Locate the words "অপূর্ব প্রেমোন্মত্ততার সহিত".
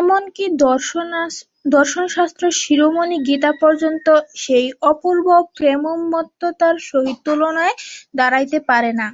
4.90-7.18